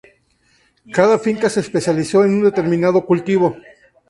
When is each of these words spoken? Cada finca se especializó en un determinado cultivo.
Cada 0.91 1.19
finca 1.19 1.47
se 1.47 1.59
especializó 1.59 2.23
en 2.25 2.31
un 2.33 2.45
determinado 2.45 3.05
cultivo. 3.05 3.55